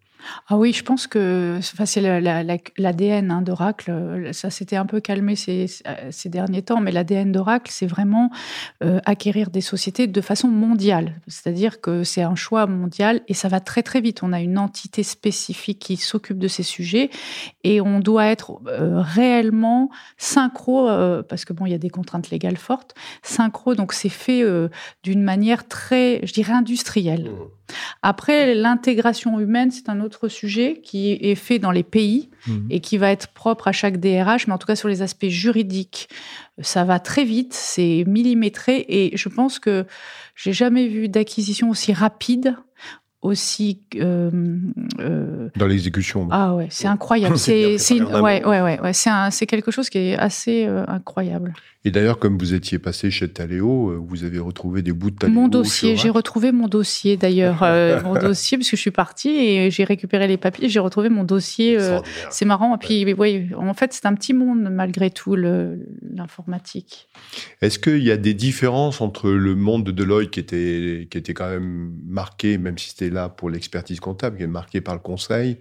ah 0.48 0.56
oui, 0.56 0.72
je 0.72 0.82
pense 0.82 1.06
que 1.06 1.58
enfin, 1.58 1.86
c'est 1.86 2.00
l'ADN 2.00 3.30
hein, 3.30 3.42
d'Oracle. 3.42 4.28
Ça 4.32 4.50
s'était 4.50 4.76
un 4.76 4.86
peu 4.86 5.00
calmé 5.00 5.36
ces, 5.36 5.66
ces 6.10 6.28
derniers 6.28 6.62
temps, 6.62 6.80
mais 6.80 6.92
l'ADN 6.92 7.32
d'Oracle, 7.32 7.70
c'est 7.70 7.86
vraiment 7.86 8.30
euh, 8.82 9.00
acquérir 9.04 9.50
des 9.50 9.60
sociétés 9.60 10.06
de 10.06 10.20
façon 10.20 10.48
mondiale. 10.48 11.20
C'est-à-dire 11.26 11.80
que 11.80 12.04
c'est 12.04 12.22
un 12.22 12.34
choix 12.34 12.66
mondial 12.66 13.20
et 13.28 13.34
ça 13.34 13.48
va 13.48 13.60
très 13.60 13.82
très 13.82 14.00
vite. 14.00 14.22
On 14.22 14.32
a 14.32 14.40
une 14.40 14.58
entité 14.58 15.02
spécifique 15.02 15.78
qui 15.78 15.96
s'occupe 15.96 16.38
de 16.38 16.48
ces 16.48 16.62
sujets 16.62 17.10
et 17.64 17.80
on 17.80 18.00
doit 18.00 18.26
être 18.26 18.60
euh, 18.66 19.00
réellement 19.00 19.90
synchro, 20.16 20.88
euh, 20.88 21.22
parce 21.22 21.44
que 21.44 21.52
bon, 21.52 21.66
il 21.66 21.72
y 21.72 21.74
a 21.74 21.78
des 21.78 21.90
contraintes 21.90 22.30
légales 22.30 22.56
fortes, 22.56 22.94
synchro. 23.22 23.74
Donc 23.74 23.92
c'est 23.92 24.08
fait 24.08 24.42
d'une 25.02 25.22
manière 25.22 25.68
très, 25.68 26.20
je 26.24 26.32
dirais, 26.32 26.52
industrielle. 26.52 27.30
Mmh. 27.30 27.59
Après, 28.02 28.54
l'intégration 28.54 29.38
humaine, 29.40 29.70
c'est 29.70 29.88
un 29.88 30.00
autre 30.00 30.28
sujet 30.28 30.80
qui 30.82 31.12
est 31.12 31.34
fait 31.34 31.58
dans 31.58 31.70
les 31.70 31.82
pays 31.82 32.30
mhm. 32.46 32.66
et 32.70 32.80
qui 32.80 32.98
va 32.98 33.10
être 33.10 33.28
propre 33.28 33.68
à 33.68 33.72
chaque 33.72 33.98
DRH, 33.98 34.46
mais 34.46 34.52
en 34.52 34.58
tout 34.58 34.66
cas 34.66 34.76
sur 34.76 34.88
les 34.88 35.02
aspects 35.02 35.28
juridiques, 35.28 36.08
ça 36.60 36.84
va 36.84 37.00
très 37.00 37.24
vite, 37.24 37.54
c'est 37.54 38.04
millimétré 38.06 38.84
et 38.88 39.16
je 39.16 39.28
pense 39.28 39.58
que 39.58 39.86
j'ai 40.34 40.52
jamais 40.52 40.88
vu 40.88 41.08
d'acquisition 41.08 41.70
aussi 41.70 41.92
rapide 41.92 42.56
aussi 43.22 43.82
euh, 43.96 44.30
euh, 44.98 45.50
dans 45.56 45.66
l'exécution. 45.66 46.28
Ah 46.30 46.54
ouais, 46.54 46.68
c'est 46.70 46.88
incroyable. 46.88 47.36
c'est 47.38 47.76
ouais, 47.76 48.44
ouais, 48.44 48.60
ouais, 48.62 48.80
ouais. 48.80 48.92
c'est 48.92 49.46
quelque 49.46 49.70
chose 49.70 49.90
qui 49.90 49.98
est 49.98 50.16
assez 50.16 50.64
euh, 50.66 50.84
incroyable. 50.88 51.52
Et 51.84 51.90
d'ailleurs, 51.90 52.18
comme 52.18 52.36
vous 52.36 52.52
étiez 52.52 52.78
passé 52.78 53.10
chez 53.10 53.26
Taléo, 53.28 54.04
vous 54.06 54.24
avez 54.24 54.38
retrouvé 54.38 54.82
des 54.82 54.92
bouts 54.92 55.10
de 55.10 55.16
Taléo. 55.16 55.34
Mon 55.34 55.48
dossier, 55.48 55.96
j'ai 55.96 56.10
retrouvé 56.10 56.52
mon 56.52 56.68
dossier 56.68 57.16
d'ailleurs, 57.16 57.60
mon 58.04 58.14
dossier 58.20 58.58
parce 58.58 58.70
que 58.70 58.76
je 58.76 58.80
suis 58.82 58.90
partie 58.90 59.30
et 59.30 59.70
j'ai 59.70 59.84
récupéré 59.84 60.28
les 60.28 60.36
papiers, 60.36 60.68
j'ai 60.68 60.78
retrouvé 60.78 61.08
mon 61.08 61.24
dossier. 61.24 61.78
C'est 62.28 62.44
marrant. 62.44 62.76
Et 62.76 62.78
puis, 62.78 63.14
oui, 63.14 63.48
en 63.56 63.72
fait, 63.72 63.94
c'est 63.94 64.04
un 64.04 64.14
petit 64.14 64.34
monde 64.34 64.68
malgré 64.70 65.10
tout 65.10 65.36
l'informatique. 65.36 67.08
Est-ce 67.62 67.78
qu'il 67.78 68.02
y 68.02 68.10
a 68.10 68.18
des 68.18 68.34
différences 68.34 69.00
entre 69.00 69.30
le 69.30 69.54
monde 69.54 69.84
de 69.84 69.90
Deloitte 69.90 70.30
qui 70.30 70.40
était 70.40 71.08
qui 71.10 71.16
était 71.16 71.32
quand 71.32 71.48
même 71.48 71.94
marqué, 72.06 72.58
même 72.58 72.76
si 72.76 72.90
c'était 72.90 73.09
là 73.10 73.28
pour 73.28 73.50
l'expertise 73.50 74.00
comptable, 74.00 74.36
qui 74.36 74.42
est 74.44 74.48
marqué 74.48 74.80
par 74.80 74.94
le 74.94 75.00
conseil, 75.00 75.58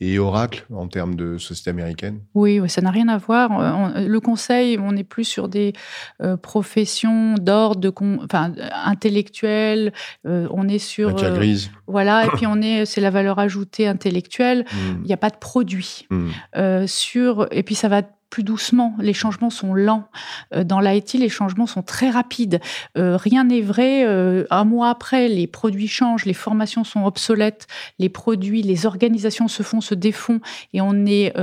et 0.00 0.18
Oracle 0.18 0.64
en 0.72 0.88
termes 0.88 1.14
de 1.14 1.36
société 1.36 1.70
américaine 1.70 2.20
Oui, 2.34 2.60
ça 2.68 2.80
n'a 2.80 2.90
rien 2.90 3.08
à 3.08 3.18
voir. 3.18 3.92
le 3.96 4.20
conseil, 4.20 4.78
on 4.80 4.96
est 4.96 5.04
plus 5.04 5.24
sur 5.24 5.48
des 5.48 5.74
euh, 6.22 6.36
professions 6.36 7.34
d'ordre, 7.34 7.92
enfin 8.24 8.52
intellectuelles. 8.84 9.92
Euh, 10.26 10.48
on 10.50 10.68
est 10.68 10.78
sur 10.78 11.10
matière 11.10 11.32
euh, 11.32 11.36
grise. 11.36 11.70
voilà, 11.86 12.24
et 12.26 12.28
puis 12.30 12.46
on 12.46 12.62
est, 12.62 12.86
c'est 12.86 13.02
la 13.02 13.10
valeur 13.10 13.38
ajoutée 13.38 13.86
intellectuelle. 13.86 14.64
Hmm. 14.72 15.02
Il 15.02 15.06
n'y 15.06 15.12
a 15.12 15.18
pas 15.18 15.30
de 15.30 15.36
produit 15.36 16.06
hmm. 16.10 16.86
sur, 16.86 17.46
et 17.50 17.62
puis 17.62 17.74
ça 17.74 17.88
va 17.88 18.02
plus 18.30 18.44
doucement. 18.44 18.94
Les 19.00 19.12
changements 19.12 19.50
sont 19.50 19.74
lents. 19.74 20.08
Euh, 20.54 20.64
dans 20.64 20.80
l'IT, 20.80 21.14
les 21.14 21.28
changements 21.28 21.66
sont 21.66 21.82
très 21.82 22.10
rapides. 22.10 22.60
Euh, 22.96 23.16
rien 23.16 23.44
n'est 23.44 23.60
vrai. 23.60 24.06
Euh, 24.06 24.44
un 24.50 24.64
mois 24.64 24.88
après, 24.88 25.28
les 25.28 25.48
produits 25.48 25.88
changent, 25.88 26.24
les 26.24 26.34
formations 26.34 26.84
sont 26.84 27.04
obsolètes, 27.04 27.66
les 27.98 28.08
produits, 28.08 28.62
les 28.62 28.86
organisations 28.86 29.48
se 29.48 29.62
font, 29.62 29.80
se 29.80 29.94
défont, 29.94 30.40
et 30.72 30.80
on 30.80 31.06
est 31.06 31.34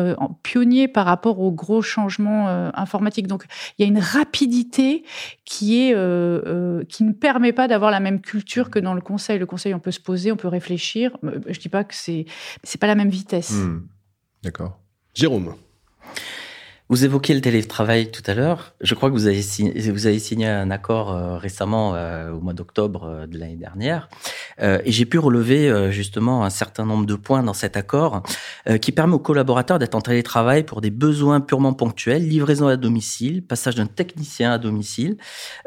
pionnier 0.44 0.88
par 0.88 1.06
rapport 1.06 1.40
aux 1.40 1.52
gros 1.52 1.82
changements 1.82 2.48
informatiques. 2.74 3.28
Donc, 3.28 3.44
il 3.78 3.82
y 3.82 3.86
a 3.86 3.88
une 3.88 4.00
rapidité 4.00 5.04
qui 5.44 5.80
est 5.80 5.94
qui 6.88 7.04
ne 7.04 7.12
permet 7.12 7.52
pas 7.52 7.68
d'avoir 7.68 7.92
la 7.92 8.00
même 8.00 8.22
culture 8.22 8.70
que 8.70 8.80
dans 8.80 8.94
le 8.94 9.02
conseil. 9.02 9.40
Le 9.40 9.46
conseil, 9.46 9.74
on 9.74 9.80
peut 9.80 9.92
se 9.92 10.00
poser, 10.00 10.32
on 10.32 10.38
peut 10.38 10.48
réfléchir. 10.48 11.18
Je 11.48 11.60
dis 11.60 11.70
pas 11.70 11.84
que 11.84 11.96
c'est 11.96 12.26
c'est 12.64 12.80
pas 12.80 12.88
la 12.88 12.96
même 12.96 13.10
vitesse. 13.10 13.52
Hmm. 13.52 13.88
D'accord. 14.44 14.80
Jérôme. 15.14 15.56
Vous 16.90 17.04
évoquiez 17.04 17.36
le 17.36 17.42
télétravail 17.42 18.12
tout 18.12 18.22
à 18.28 18.34
l'heure. 18.34 18.74
Je 18.80 18.96
crois 18.96 19.10
que 19.10 19.14
vous 19.14 19.28
avez 19.28 19.42
signé, 19.42 19.92
vous 19.92 20.08
avez 20.08 20.20
signé 20.20 20.48
un 20.48 20.72
accord 20.72 21.12
euh, 21.12 21.38
récemment 21.38 21.96
euh, 21.96 22.32
au 22.32 22.40
mois 22.40 22.54
d'octobre 22.54 23.04
euh, 23.04 23.28
de 23.28 23.38
l'année 23.38 23.58
dernière, 23.58 24.08
et 24.60 24.92
j'ai 24.92 25.06
pu 25.06 25.20
relever 25.20 25.92
justement 25.92 26.44
un 26.44 26.50
certain 26.50 26.86
nombre 26.86 27.06
de 27.06 27.16
points 27.16 27.44
dans 27.44 27.54
cet 27.54 27.78
accord 27.78 28.24
qui 28.82 28.92
permet 28.92 29.14
aux 29.14 29.20
collaborateurs 29.20 29.80
d'être 29.80 29.96
en 29.96 30.02
télétravail 30.02 30.64
pour 30.64 30.82
des 30.82 30.90
besoins 30.90 31.42
purement 31.42 31.74
ponctuels, 31.74 32.28
livraison 32.28 32.68
à 32.68 32.76
domicile, 32.76 33.44
passage 33.44 33.76
d'un 33.76 33.86
technicien 33.86 34.52
à 34.52 34.58
domicile, 34.58 35.18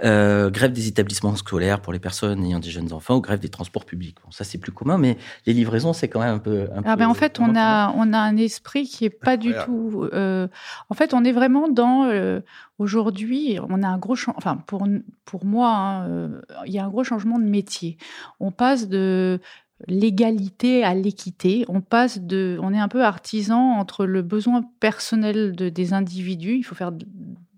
grève 0.03 0.73
des 0.73 0.89
établissements 0.89 1.37
scolaires 1.37 1.81
pour 1.81 1.93
les 1.93 1.99
personnes 1.99 2.45
ayant 2.45 2.61
des 2.61 2.71
jeunes 2.71 2.93
enfants 2.93 3.17
ou 3.17 3.21
grève 3.21 3.41
des 3.41 3.49
transports 3.49 3.85
publics. 3.85 4.17
Bon, 4.25 4.31
ça 4.31 4.45
c'est 4.45 4.59
plus 4.59 4.73
commun, 4.73 4.99
mais 4.99 5.17
les 5.47 5.53
livraisons 5.53 5.93
c'est 5.93 6.09
quand 6.09 6.21
même 6.21 6.35
un 6.35 6.39
peu. 6.39 6.69
Un 6.75 6.83
ah 6.85 6.97
ben 6.97 7.09
en 7.09 7.15
fait 7.15 7.39
on 7.41 7.55
a 7.57 7.93
on 7.97 8.13
a 8.13 8.19
un 8.19 8.37
esprit 8.37 8.85
qui 8.85 9.05
est 9.05 9.11
pas 9.11 9.37
du 9.37 9.55
tout. 9.65 10.09
en 10.13 10.95
fait 10.95 11.15
on 11.15 11.25
est 11.25 11.33
vraiment 11.33 11.69
dans 11.69 12.05
euh, 12.05 12.41
aujourd'hui, 12.79 13.59
on 13.69 13.83
a 13.83 13.89
un 13.89 13.99
gros 13.99 14.17
enfin 14.37 14.57
pour 14.67 14.87
pour 15.25 15.45
moi, 15.45 15.71
hein, 15.71 16.09
euh, 16.09 16.41
il 16.67 16.73
y 16.73 16.79
a 16.79 16.85
un 16.85 16.89
gros 16.89 17.05
changement 17.05 17.39
de 17.39 17.45
métier. 17.45 17.97
On 18.41 18.51
passe 18.51 18.80
de 18.89 19.41
l'égalité 19.87 20.85
à 20.85 20.95
l'équité. 20.95 21.65
On 21.69 21.81
passe 21.81 22.21
de, 22.21 22.59
on 22.63 22.73
est 22.73 22.79
un 22.79 22.89
peu 22.89 23.05
artisan 23.05 23.79
entre 23.79 24.05
le 24.07 24.23
besoin 24.23 24.63
personnel 24.81 25.57
de, 25.57 25.69
des 25.69 25.93
individus. 25.93 26.57
Il 26.57 26.63
faut 26.63 26.75
faire 26.75 26.93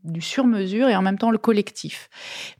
du 0.04 0.20
sur-mesure 0.20 0.88
et 0.88 0.96
en 0.96 1.02
même 1.02 1.18
temps 1.18 1.30
le 1.30 1.38
collectif. 1.38 2.10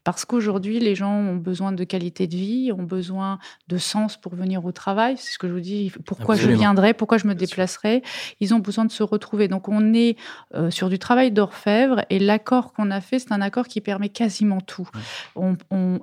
Parce 0.04 0.25
qu'aujourd'hui, 0.25 0.78
les 0.78 0.94
gens 0.94 1.14
ont 1.14 1.37
besoin 1.37 1.72
de 1.72 1.84
qualité 1.84 2.26
de 2.26 2.37
vie, 2.37 2.72
ont 2.72 2.82
besoin 2.82 3.38
de 3.68 3.78
sens 3.78 4.16
pour 4.16 4.34
venir 4.34 4.64
au 4.64 4.72
travail. 4.72 5.16
C'est 5.18 5.32
ce 5.32 5.38
que 5.38 5.49
je 5.49 5.52
vous 5.52 5.61
dis. 5.61 5.92
Pourquoi 6.06 6.37
je 6.37 6.49
viendrai, 6.49 6.94
pourquoi 6.94 7.18
je 7.18 7.26
me 7.26 7.34
déplacerai. 7.34 8.02
Ils 8.40 8.54
ont 8.54 8.58
besoin 8.58 8.84
de 8.84 8.92
se 8.92 9.02
retrouver. 9.02 9.49
Donc, 9.49 9.68
on 9.68 9.92
est 9.92 10.16
euh, 10.54 10.70
sur 10.70 10.88
du 10.88 10.99
travail 10.99 11.32
d'orfèvre 11.32 12.04
et 12.11 12.18
l'accord 12.18 12.72
qu'on 12.72 12.90
a 12.90 13.00
fait, 13.00 13.18
c'est 13.18 13.32
un 13.32 13.40
accord 13.40 13.66
qui 13.66 13.80
permet 13.80 14.08
quasiment 14.08 14.61
tout. 14.61 14.88
On, 15.37 15.56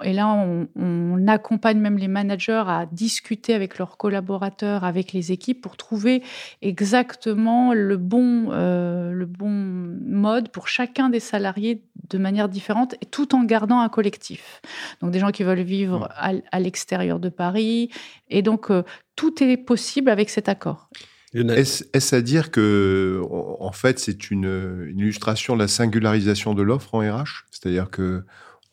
et 0.04 0.14
là, 0.14 0.28
on, 0.28 0.68
on, 0.76 1.28
accompagne 1.28 1.80
même 1.80 1.98
les 1.98 2.08
managers 2.08 2.64
à 2.66 2.88
discuter 2.92 3.54
avec 3.54 3.78
leurs 3.78 3.98
collaborateurs, 3.98 4.84
avec 4.84 5.14
les 5.14 5.32
équipes 5.32 5.62
pour 5.62 5.78
trouver 5.78 6.24
exactement 6.62 7.74
le 7.74 7.98
bon, 7.98 8.50
euh, 8.52 9.12
le 9.12 9.26
bon 9.26 9.50
mode 9.50 10.50
pour 10.50 10.68
chacun 10.68 11.10
des 11.10 11.20
salariés 11.30 11.84
de 12.10 12.18
manière 12.18 12.50
différente, 12.50 12.96
et 13.02 13.06
tout 13.06 13.36
en 13.36 13.44
gardant 13.44 13.80
un 13.80 13.90
collectif. 13.90 14.62
Donc 15.02 15.12
des 15.12 15.20
gens 15.20 15.32
qui 15.32 15.44
veulent 15.44 15.62
vivre 15.62 16.10
à, 16.16 16.60
l'extérieur 16.60 17.20
de 17.20 17.30
Paris, 17.30 17.90
et 18.30 18.42
donc 18.42 18.72
euh, 18.72 18.84
tout 19.16 19.44
est 19.44 19.58
possible 19.58 20.10
avec 20.10 20.30
cet 20.30 20.50
accord. 20.50 20.90
Est-ce 21.34 22.16
à 22.16 22.22
dire 22.22 22.50
que, 22.50 23.22
en 23.60 23.72
fait, 23.72 24.00
c'est 24.00 24.32
une, 24.32 24.92
illustration 24.96 25.56
de 25.56 25.60
la 25.60 25.68
singularisation 25.68 26.56
de 26.56 26.64
l'offre 26.64 26.96
en 26.96 27.00
RH 27.00 27.46
C'est-à-dire 27.52 27.90
que 27.92 28.24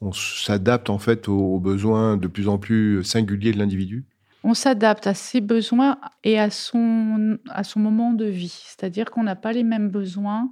on 0.00 0.12
s'adapte 0.12 0.90
en 0.90 0.98
fait 0.98 1.28
aux, 1.28 1.58
besoins 1.58 2.16
de 2.16 2.28
plus 2.28 2.48
en 2.48 2.58
plus 2.58 3.02
singuliers 3.02 3.52
de 3.52 3.58
l'individu? 3.58 4.04
On 4.44 4.54
s'adapte 4.54 5.06
à 5.06 5.14
ses 5.14 5.40
besoins 5.40 5.98
et 6.22 6.38
à 6.38 6.50
son, 6.50 7.38
à 7.48 7.64
son 7.64 7.80
moment 7.80 8.12
de 8.12 8.26
vie. 8.26 8.62
C'est-à-dire 8.66 9.10
qu'on 9.10 9.24
n'a 9.24 9.36
pas 9.36 9.52
les 9.52 9.64
mêmes 9.64 9.90
besoins 9.90 10.50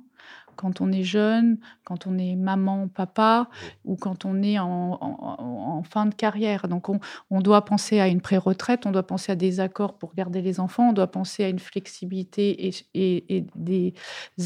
quand 0.56 0.80
on 0.80 0.92
est 0.92 1.02
jeune, 1.02 1.58
quand 1.84 2.06
on 2.06 2.18
est 2.18 2.36
maman, 2.36 2.88
papa, 2.88 3.48
ou 3.84 3.96
quand 3.96 4.24
on 4.24 4.42
est 4.42 4.58
en, 4.58 5.82
fin 5.88 6.06
de 6.06 6.14
carrière. 6.14 6.68
Donc 6.68 6.88
on, 6.88 7.40
doit 7.40 7.64
penser 7.64 8.00
à 8.00 8.08
une 8.08 8.20
pré-retraite, 8.20 8.86
on 8.86 8.90
doit 8.90 9.06
penser 9.06 9.32
à 9.32 9.36
des 9.36 9.60
accords 9.60 9.94
pour 9.98 10.14
garder 10.14 10.40
les 10.40 10.60
enfants, 10.60 10.90
on 10.90 10.92
doit 10.92 11.10
penser 11.10 11.44
à 11.44 11.48
une 11.48 11.58
flexibilité 11.58 12.70
et, 12.94 13.46
des 13.54 13.94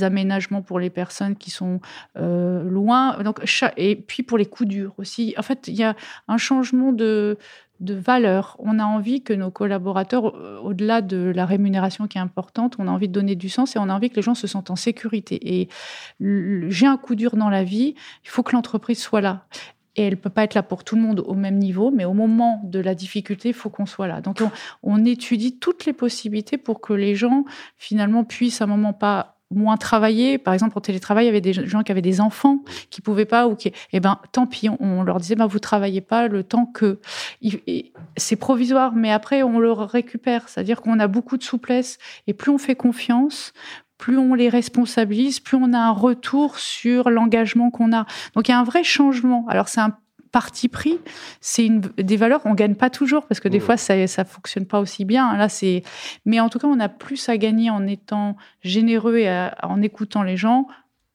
aménagements 0.02 0.62
pour 0.62 0.80
les 0.80 0.90
personnes 0.90 1.36
qui 1.36 1.50
sont 1.50 1.80
euh, 2.16 2.62
loin. 2.64 3.22
Donc, 3.22 3.40
et 3.76 3.96
puis 3.96 4.22
pour 4.22 4.38
les 4.38 4.46
coups 4.46 4.68
durs 4.68 4.94
aussi. 4.98 5.34
En 5.38 5.42
fait, 5.42 5.68
il 5.68 5.74
y 5.74 5.84
a 5.84 5.94
un 6.26 6.38
changement 6.38 6.92
de, 6.92 7.38
de 7.80 7.94
valeur. 7.94 8.56
On 8.58 8.78
a 8.78 8.85
envie 8.85 9.23
que 9.23 9.32
nos 9.32 9.50
collaborateurs, 9.50 10.35
au-delà 10.64 11.00
de 11.00 11.32
la 11.35 11.47
rémunération 11.47 12.06
qui 12.06 12.18
est 12.18 12.20
importante, 12.20 12.76
on 12.78 12.88
a 12.88 12.90
envie 12.90 13.08
de 13.08 13.12
donner 13.12 13.37
du 13.37 13.49
sens 13.49 13.76
et 13.76 13.78
on 13.78 13.88
a 13.88 13.94
envie 13.94 14.11
que 14.11 14.16
les 14.16 14.23
gens 14.23 14.35
se 14.35 14.47
sentent 14.47 14.70
en 14.70 14.76
sécurité. 14.76 15.38
Et 15.58 15.68
j'ai 16.20 16.87
un 16.87 16.97
coup 16.97 17.14
dur 17.14 17.37
dans 17.37 17.50
la 17.50 17.64
vie, 17.64 17.94
il 18.25 18.30
faut 18.30 18.42
que 18.42 18.52
l'entreprise 18.52 19.00
soit 19.00 19.20
là. 19.20 19.47
Et 19.97 20.02
elle 20.02 20.14
ne 20.14 20.18
peut 20.18 20.30
pas 20.30 20.44
être 20.44 20.54
là 20.54 20.62
pour 20.62 20.85
tout 20.85 20.94
le 20.94 21.02
monde 21.02 21.25
au 21.26 21.35
même 21.35 21.58
niveau, 21.58 21.90
mais 21.90 22.04
au 22.04 22.12
moment 22.14 22.61
de 22.64 22.78
la 22.78 22.94
difficulté, 22.94 23.49
il 23.49 23.54
faut 23.54 23.68
qu'on 23.68 23.87
soit 23.87 24.06
là. 24.06 24.20
Donc 24.20 24.40
on, 24.40 24.50
on 24.85 25.04
étudie 25.04 25.58
toutes 25.58 25.87
les 25.87 25.92
possibilités 25.92 26.56
pour 26.56 26.80
que 26.80 26.92
les 26.92 27.16
gens, 27.16 27.44
finalement, 27.76 28.23
puissent 28.23 28.61
à 28.61 28.64
un 28.64 28.68
moment 28.68 28.92
pas 28.92 29.38
moins 29.50 29.76
travailler. 29.76 30.38
Par 30.38 30.55
exemple, 30.55 30.76
au 30.76 30.81
télétravail, 30.81 31.25
il 31.25 31.26
y 31.26 31.31
avait 31.31 31.40
des 31.40 31.52
gens 31.52 31.83
qui 31.83 31.93
avaient 31.93 32.02
des 32.02 32.21
enfants 32.21 32.62
qui 32.90 33.00
pouvaient 33.00 33.25
pas 33.25 33.47
ou 33.47 33.55
qui, 33.55 33.73
eh 33.93 34.00
ben, 34.00 34.19
tant 34.33 34.47
pis, 34.47 34.69
on, 34.81 35.02
leur 35.02 35.19
disait, 35.19 35.37
ben, 35.37 35.47
vous 35.47 35.59
travaillez 35.59 36.00
pas 36.00 36.28
le 36.28 36.43
temps 36.43 36.67
que. 36.67 37.00
C'est 38.17 38.37
provisoire, 38.37 38.95
mais 38.95 39.11
après, 39.11 39.43
on 39.43 39.59
le 39.59 39.73
récupère. 39.73 40.49
C'est-à-dire 40.49 40.81
qu'on 40.81 40.99
a 40.99 41.07
beaucoup 41.07 41.37
de 41.37 41.43
souplesse 41.43 41.99
et 42.26 42.35
plus 42.35 42.50
on 42.50 42.59
fait 42.59 42.76
confiance, 42.76 43.52
plus 43.97 44.17
on 44.17 44.35
les 44.35 44.49
responsabilise, 44.49 45.40
plus 45.40 45.57
on 45.57 45.73
a 45.73 45.78
un 45.78 45.90
retour 45.90 46.59
sur 46.59 47.11
l'engagement 47.11 47.71
qu'on 47.71 47.93
a. 47.93 48.07
Donc 48.35 48.49
il 48.49 48.52
y 48.52 48.55
a 48.55 48.59
un 48.59 48.64
vrai 48.64 48.85
changement. 48.85 49.45
Alors 49.49 49.69
c'est 49.69 49.81
un 49.81 49.97
parti 50.30 50.68
pris, 50.68 50.99
c'est 51.40 51.68
des 51.68 52.16
valeurs 52.16 52.42
qu'on 52.42 52.54
gagne 52.54 52.75
pas 52.75 52.90
toujours 52.90 53.26
parce 53.26 53.40
que 53.40 53.49
des 53.49 53.58
mmh. 53.58 53.62
fois 53.62 53.76
ça 53.76 54.06
ça 54.06 54.25
fonctionne 54.25 54.66
pas 54.66 54.80
aussi 54.80 55.04
bien. 55.04 55.37
Là 55.37 55.49
c'est, 55.49 55.82
mais 56.25 56.40
en 56.40 56.49
tout 56.49 56.58
cas 56.58 56.66
on 56.66 56.80
a 56.80 56.88
plus 56.88 57.28
à 57.28 57.37
gagner 57.37 57.70
en 57.70 57.87
étant 57.87 58.37
généreux 58.62 59.18
et 59.18 59.49
en 59.62 59.82
écoutant 59.82 60.23
les 60.23 60.37
gens 60.37 60.66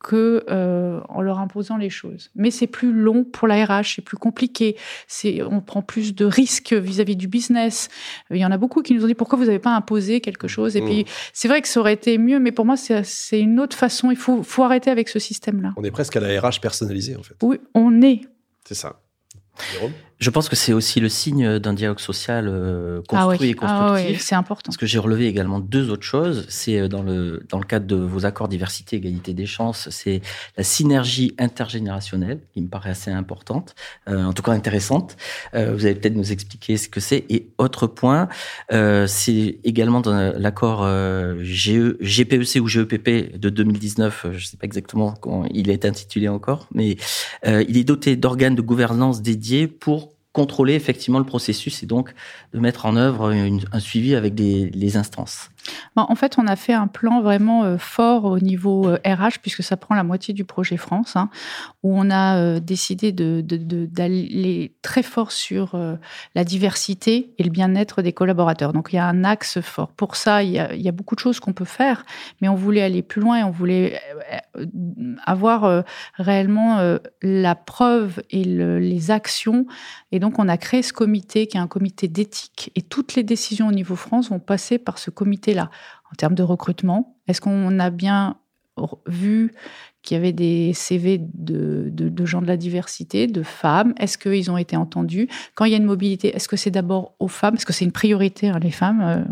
que 0.04 0.44
euh, 0.50 1.00
en 1.08 1.22
leur 1.22 1.40
imposant 1.40 1.78
les 1.78 1.90
choses. 1.90 2.30
Mais 2.36 2.52
c'est 2.52 2.68
plus 2.68 2.92
long 2.92 3.24
pour 3.24 3.48
la 3.48 3.66
RH, 3.66 3.96
c'est 3.96 4.02
plus 4.02 4.18
compliqué. 4.18 4.76
C'est 5.08 5.42
on 5.42 5.62
prend 5.62 5.82
plus 5.82 6.14
de 6.14 6.26
risques 6.26 6.74
vis-à-vis 6.74 7.16
du 7.16 7.28
business. 7.28 7.88
Il 8.30 8.38
y 8.38 8.46
en 8.46 8.52
a 8.52 8.58
beaucoup 8.58 8.84
qui 8.84 8.94
nous 8.94 9.04
ont 9.04 9.08
dit 9.08 9.16
pourquoi 9.16 9.40
vous 9.40 9.46
n'avez 9.46 9.60
pas 9.60 9.74
imposé 9.74 10.22
quelque 10.22 10.48
chose? 10.48 10.76
Et 10.76 10.82
mmh. 10.82 10.86
puis 10.86 11.06
c'est 11.32 11.48
vrai 11.48 11.62
que 11.62 11.68
ça 11.70 11.80
aurait 11.80 11.94
été 11.94 12.18
mieux, 12.18 12.40
mais 12.40 12.52
pour 12.52 12.66
moi 12.66 12.76
c'est 12.76 13.40
une 13.40 13.60
autre 13.60 13.78
façon. 13.78 14.12
Il 14.12 14.18
faut 14.18 14.44
faut 14.44 14.64
arrêter 14.64 14.92
avec 14.92 15.08
ce 15.08 15.20
système-là. 15.20 15.74
On 15.78 15.84
est 15.84 15.92
presque 15.92 16.18
à 16.18 16.20
la 16.20 16.40
RH 16.40 16.60
personnalisée 16.62 17.16
en 17.16 17.24
fait. 17.24 17.36
Oui, 17.42 17.60
on 17.74 18.02
est. 18.02 18.22
C'est 18.66 18.76
ça. 18.76 19.00
Warum? 19.56 19.94
Je 20.24 20.30
pense 20.30 20.48
que 20.48 20.56
c'est 20.56 20.72
aussi 20.72 21.02
le 21.02 21.10
signe 21.10 21.60
d'un 21.60 21.74
dialogue 21.74 22.00
social 22.00 22.48
euh, 22.48 23.02
ah 23.10 23.26
construit 23.26 23.50
et 23.50 23.56
ah 23.60 23.90
constructif. 23.90 24.22
c'est 24.22 24.36
important. 24.36 24.70
Parce 24.70 24.78
que 24.78 24.86
j'ai 24.86 24.98
relevé 24.98 25.28
également 25.28 25.60
deux 25.60 25.90
autres 25.90 26.06
choses. 26.06 26.46
C'est 26.48 26.80
euh, 26.80 26.88
dans 26.88 27.02
le 27.02 27.46
dans 27.50 27.60
le 27.60 27.66
cadre 27.66 27.86
de 27.86 27.98
vos 27.98 28.26
accords 28.26 28.48
diversité 28.48 28.96
égalité 28.96 29.34
des 29.34 29.46
chances, 29.46 29.90
c'est 29.90 30.22
la 30.56 30.64
synergie 30.64 31.36
intergénérationnelle 31.40 32.40
qui 32.54 32.62
me 32.62 32.70
paraît 32.70 32.92
assez 32.92 33.12
importante, 33.12 33.76
euh, 34.08 34.24
en 34.24 34.32
tout 34.32 34.44
cas 34.44 34.54
intéressante. 34.54 35.18
vous 35.54 35.86
allez 35.86 35.96
peut-être 35.96 36.16
nous 36.16 36.32
expliquer 36.32 36.78
ce 36.78 36.88
que 36.88 37.02
c'est. 37.02 37.26
Et 37.30 37.50
autre 37.58 37.88
point, 37.88 38.30
c'est 38.70 39.58
également 39.66 40.00
dans 40.00 40.34
l'accord 40.38 40.88
GE, 41.42 41.98
GPEC 42.00 42.62
ou 42.62 42.68
GEPP 42.68 43.38
de 43.38 43.50
2019. 43.50 44.28
Je 44.32 44.36
ne 44.36 44.40
sais 44.40 44.58
pas 44.58 44.66
exactement 44.66 45.16
comment 45.20 45.46
il 45.54 45.70
est 45.70 45.84
intitulé 45.84 46.30
encore, 46.30 46.68
mais 46.74 46.96
il 47.46 47.78
est 47.78 47.84
doté 47.84 48.16
d'organes 48.16 48.56
de 48.56 48.62
gouvernance 48.62 49.22
dédiés 49.22 49.68
pour 49.68 50.13
contrôler 50.34 50.74
effectivement 50.74 51.20
le 51.20 51.26
processus 51.26 51.84
et 51.84 51.86
donc 51.86 52.14
de 52.54 52.60
mettre 52.60 52.86
en 52.86 52.96
œuvre 52.96 53.32
un 53.72 53.80
suivi 53.80 54.16
avec 54.16 54.34
des, 54.34 54.70
les 54.72 54.98
instances. 54.98 55.50
En 55.96 56.16
fait, 56.16 56.38
on 56.38 56.48
a 56.48 56.56
fait 56.56 56.74
un 56.74 56.88
plan 56.88 57.22
vraiment 57.22 57.64
euh, 57.64 57.78
fort 57.78 58.26
au 58.26 58.40
niveau 58.40 58.92
RH, 59.06 59.06
euh, 59.06 59.30
puisque 59.42 59.64
ça 59.64 59.78
prend 59.78 59.96
la 59.96 60.04
moitié 60.04 60.34
du 60.34 60.44
projet 60.44 60.76
France, 60.76 61.16
hein, 61.16 61.30
où 61.84 61.98
on 61.98 62.10
a 62.10 62.38
euh, 62.38 62.60
décidé 62.60 63.12
d'aller 63.12 64.76
très 64.82 65.04
fort 65.04 65.32
sur 65.32 65.78
la 66.36 66.44
diversité 66.44 67.34
et 67.38 67.44
le 67.44 67.50
bien-être 67.50 68.02
des 68.02 68.14
collaborateurs. 68.14 68.74
Donc, 68.74 68.90
il 68.92 68.96
y 68.96 69.00
a 69.00 69.06
un 69.06 69.24
axe 69.24 69.62
fort. 69.62 69.90
Pour 69.90 70.16
ça, 70.16 70.44
il 70.44 70.52
y 70.52 70.60
a, 70.60 70.92
beaucoup 70.92 71.16
de 71.16 71.20
choses 71.20 71.40
qu'on 71.40 71.54
peut 71.54 71.66
faire, 71.66 72.06
mais 72.42 72.48
on 72.48 72.56
voulait 72.56 72.82
aller 72.82 73.02
plus 73.02 73.22
loin 73.22 73.40
et 73.40 73.44
on 73.44 73.52
voulait 73.52 74.00
avoir 75.26 75.84
réellement 76.16 76.98
la 77.22 77.56
preuve 77.56 78.22
et 78.30 78.44
les 78.44 79.12
actions. 79.12 79.66
Et 80.12 80.20
donc, 80.20 80.40
on 80.40 80.48
a 80.48 80.58
créé 80.58 80.84
ce 80.84 80.94
comité 80.94 81.48
qui 81.48 81.58
est 81.58 81.62
un 81.62 81.68
comité 81.68 82.08
d'éthique. 82.08 82.72
Et 82.76 82.82
toutes 82.82 83.16
les 83.16 83.24
décisions 83.24 83.68
au 83.68 83.72
niveau 83.72 83.96
France 83.96 84.30
vont 84.30 84.40
passer 84.40 84.78
par 84.78 84.98
ce 84.98 85.10
comité 85.10 85.54
là 85.54 85.70
En 86.12 86.16
termes 86.16 86.36
de 86.36 86.44
recrutement, 86.44 87.18
est-ce 87.28 87.42
qu'on 87.42 87.80
a 87.80 87.90
bien 87.90 88.38
vu 89.08 89.54
qu'il 90.04 90.16
y 90.16 90.20
avait 90.20 90.34
des 90.34 90.74
CV 90.74 91.20
de, 91.20 91.90
de, 91.90 92.26
gens 92.26 92.42
de 92.42 92.48
la 92.48 92.58
diversité, 92.58 93.26
de 93.26 93.42
femmes 93.42 93.94
Est-ce 93.98 94.18
qu'ils 94.18 94.52
ont 94.52 94.58
été 94.58 94.76
entendus? 94.76 95.28
Quand 95.56 95.66
il 95.66 95.72
y 95.72 95.74
a 95.74 95.78
une 95.78 95.86
mobilité, 95.86 96.36
est-ce 96.36 96.48
que 96.48 96.58
c'est 96.58 96.72
d'abord 96.72 97.16
aux 97.20 97.28
femmes? 97.28 97.56
Est-ce 97.56 97.66
que 97.66 97.74
c'est 97.74 97.86
une 97.86 97.92
priorité, 97.92 98.50
hein, 98.50 98.60
les 98.62 98.72
femmes 98.72 99.02
euh? 99.02 99.24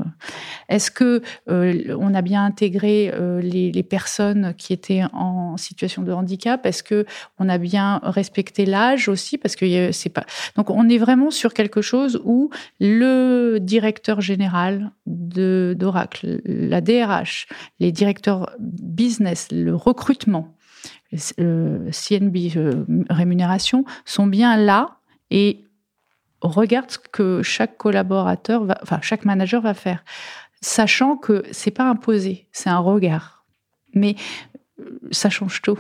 Est-ce 0.70 0.90
que 0.90 1.22
euh, 1.50 1.96
on 2.00 2.14
a 2.14 2.22
bien 2.22 2.46
intégré 2.46 3.12
euh, 3.14 3.42
les, 3.42 3.72
les, 3.72 3.84
personnes 3.84 4.54
qui 4.58 4.72
étaient 4.72 5.04
en 5.12 5.58
situation 5.58 6.02
de 6.02 6.12
handicap? 6.14 6.66
Est-ce 6.66 6.84
que 6.84 7.06
on 7.38 7.50
a 7.50 7.58
bien 7.58 8.00
respecté 8.04 8.66
l'âge 8.66 9.10
aussi? 9.10 9.38
Parce 9.38 9.56
que 9.56 9.92
c'est 9.92 10.10
pas. 10.10 10.26
Donc 10.56 10.70
on 10.70 10.88
est 10.88 10.98
vraiment 10.98 11.32
sur 11.32 11.54
quelque 11.54 11.82
chose 11.82 12.22
où 12.24 12.50
le 12.80 13.60
directeur 13.60 14.22
général 14.22 14.92
de 15.06 15.76
d'Oracle, 15.78 16.42
la 16.46 16.80
DRH, 16.80 17.48
les 17.80 17.92
directeurs 17.92 18.52
business, 18.60 19.50
le 19.52 19.76
recrutement 19.76 20.56
CNB 21.16 22.38
euh, 22.56 22.86
rémunération 23.10 23.86
sont 24.06 24.28
bien 24.28 24.56
là 24.58 24.98
et 25.30 25.66
regardent 26.42 26.92
ce 26.92 26.98
que 27.00 27.42
chaque 27.44 27.78
collaborateur, 27.78 28.64
va, 28.64 28.78
enfin 28.82 29.00
chaque 29.02 29.26
manager 29.26 29.62
va 29.62 29.74
faire, 29.74 30.04
sachant 30.62 31.18
que 31.18 31.44
c'est 31.52 31.72
pas 31.72 31.90
imposé, 31.90 32.48
c'est 32.52 32.70
un 32.70 32.80
regard. 32.80 33.46
Mais 33.94 34.16
euh, 34.80 35.00
ça 35.12 35.30
change 35.30 35.62
tout. 35.62 35.80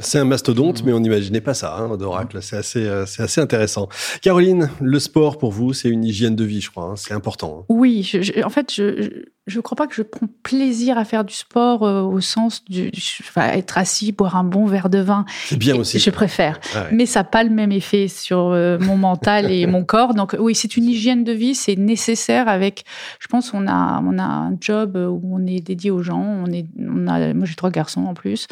C'est 0.00 0.18
un 0.18 0.24
mastodonte, 0.24 0.82
mais 0.82 0.92
on 0.92 0.98
n'imaginait 0.98 1.40
pas 1.40 1.54
ça 1.54 1.76
hein, 1.76 1.96
d'Oracle. 1.96 2.42
C'est 2.42 2.56
assez, 2.56 2.84
euh, 2.84 3.06
c'est 3.06 3.22
assez 3.22 3.40
intéressant. 3.40 3.88
Caroline, 4.22 4.68
le 4.80 4.98
sport 4.98 5.38
pour 5.38 5.52
vous, 5.52 5.72
c'est 5.72 5.88
une 5.88 6.02
hygiène 6.02 6.34
de 6.34 6.42
vie, 6.42 6.60
je 6.60 6.68
crois. 6.68 6.86
Hein. 6.86 6.96
C'est 6.96 7.14
important. 7.14 7.60
Hein. 7.60 7.64
Oui, 7.68 8.10
en 8.44 8.50
fait, 8.50 8.74
je, 8.74 9.22
ne 9.54 9.60
crois 9.60 9.76
pas 9.76 9.86
que 9.86 9.94
je 9.94 10.02
prends 10.02 10.26
plaisir 10.42 10.98
à 10.98 11.04
faire 11.04 11.24
du 11.24 11.32
sport 11.32 11.84
euh, 11.84 12.02
au 12.02 12.20
sens 12.20 12.64
du 12.64 12.90
enfin, 13.20 13.52
être 13.52 13.78
assis, 13.78 14.10
boire 14.10 14.34
un 14.34 14.42
bon 14.42 14.66
verre 14.66 14.88
de 14.88 14.98
vin. 14.98 15.26
C'est 15.44 15.58
bien 15.58 15.76
aussi. 15.76 16.00
Je 16.00 16.10
préfère. 16.10 16.58
Ah 16.74 16.82
ouais. 16.82 16.88
Mais 16.90 17.06
ça 17.06 17.20
n'a 17.20 17.24
pas 17.24 17.44
le 17.44 17.50
même 17.50 17.70
effet 17.70 18.08
sur 18.08 18.48
euh, 18.48 18.80
mon 18.80 18.96
mental 18.96 19.52
et 19.52 19.64
mon 19.68 19.84
corps. 19.84 20.14
Donc 20.14 20.34
oui, 20.40 20.56
c'est 20.56 20.76
une 20.76 20.86
hygiène 20.86 21.22
de 21.22 21.32
vie, 21.32 21.54
c'est 21.54 21.76
nécessaire 21.76 22.48
avec, 22.48 22.84
je 23.20 23.28
pense, 23.28 23.54
on 23.54 23.68
a, 23.68 24.02
on 24.04 24.18
a 24.18 24.24
un 24.24 24.56
job 24.60 24.96
où 24.96 25.36
on 25.36 25.46
est 25.46 25.60
dédié 25.60 25.92
aux 25.92 26.02
gens. 26.02 26.20
On 26.20 26.50
est, 26.50 26.66
on 26.80 27.06
a, 27.06 27.32
moi 27.32 27.46
j'ai 27.46 27.54
trois 27.54 27.70
garçons 27.70 28.06
en 28.06 28.14
plus. 28.14 28.48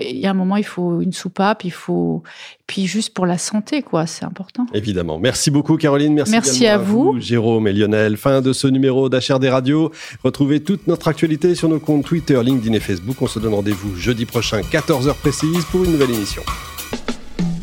Il 0.00 0.18
y 0.18 0.26
a 0.26 0.30
un 0.30 0.34
moment, 0.34 0.56
il 0.56 0.64
faut 0.64 0.75
une 0.78 1.12
soupape, 1.12 1.64
il 1.64 1.70
faut, 1.72 2.22
puis 2.66 2.86
juste 2.86 3.14
pour 3.14 3.26
la 3.26 3.38
santé, 3.38 3.82
quoi, 3.82 4.06
c'est 4.06 4.24
important. 4.24 4.66
Évidemment. 4.74 5.18
Merci 5.18 5.50
beaucoup, 5.50 5.76
Caroline. 5.76 6.14
Merci, 6.14 6.32
Merci 6.32 6.66
à 6.66 6.78
vous. 6.78 7.16
Jérôme 7.18 7.68
et 7.68 7.72
Lionel. 7.72 8.16
Fin 8.16 8.40
de 8.40 8.52
ce 8.52 8.66
numéro 8.66 9.08
d'HRD 9.08 9.44
Radio. 9.48 9.92
Retrouvez 10.24 10.60
toute 10.62 10.86
notre 10.86 11.08
actualité 11.08 11.54
sur 11.54 11.68
nos 11.68 11.80
comptes 11.80 12.04
Twitter, 12.04 12.40
LinkedIn 12.42 12.74
et 12.74 12.80
Facebook. 12.80 13.16
On 13.20 13.26
se 13.26 13.38
donne 13.38 13.54
rendez-vous 13.54 13.96
jeudi 13.96 14.26
prochain, 14.26 14.60
14h 14.60 15.14
précise, 15.14 15.64
pour 15.66 15.84
une 15.84 15.92
nouvelle 15.92 16.10
émission. 16.10 16.42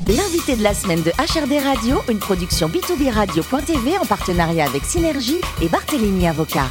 L'invité 0.07 0.57
de 0.57 0.63
la 0.63 0.73
semaine 0.73 1.01
de 1.01 1.11
HRD 1.11 1.63
Radio, 1.63 1.97
une 2.09 2.19
production 2.19 2.67
B2B 2.67 3.09
Radio.tv 3.09 3.97
en 3.97 4.05
partenariat 4.05 4.65
avec 4.65 4.83
Synergie 4.83 5.39
et 5.61 5.69
Barthélémy 5.69 6.27
Avocat. 6.27 6.67